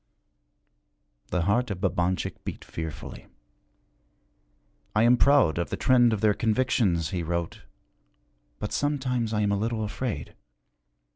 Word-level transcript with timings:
The 1.27 1.43
heart 1.43 1.69
of 1.69 1.79
Babanchik 1.79 2.43
beat 2.43 2.65
fearfully. 2.65 3.27
'I 4.95 5.03
am 5.03 5.15
proud 5.15 5.59
of 5.59 5.69
the 5.69 5.77
trend 5.77 6.11
of 6.11 6.21
their 6.21 6.33
convictions,' 6.33 7.11
he 7.11 7.21
wrote, 7.21 7.61
'but 8.57 8.71
sometimes 8.73 9.31
I 9.31 9.41
am 9.41 9.51
a 9.51 9.57
little 9.59 9.83
afraid. 9.83 10.33